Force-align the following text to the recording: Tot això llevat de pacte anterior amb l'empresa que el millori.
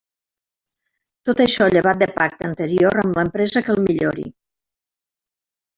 Tot 1.29 1.43
això 1.45 1.67
llevat 1.75 2.01
de 2.03 2.07
pacte 2.17 2.49
anterior 2.49 3.01
amb 3.03 3.21
l'empresa 3.21 3.67
que 3.69 3.75
el 3.77 3.87
millori. 3.89 4.27